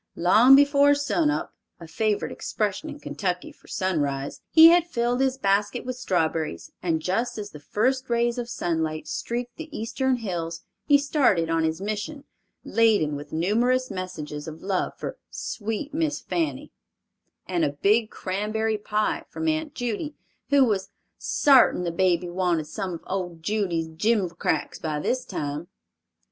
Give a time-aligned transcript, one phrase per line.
[0.15, 5.37] Long before "sun up" (a favorite expression in Kentucky for sunrise), he had filled his
[5.37, 10.63] basket with strawberries, and just as the first rays of sunlight streaked the eastern hills,
[10.87, 12.23] he started on his mission,
[12.63, 16.71] laden with numerous messages of love for "sweet Miss Fanny,"
[17.45, 20.15] and a big cranberry pie from Aunt Judy,
[20.49, 20.89] who was
[21.19, 25.67] "sartin the baby wanted some of old Judy's jimcracks by this time."